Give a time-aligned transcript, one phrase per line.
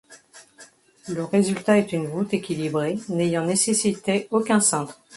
[1.09, 4.99] Le résultat est une voûte équilibrée n'ayant nécessité aucun cintre.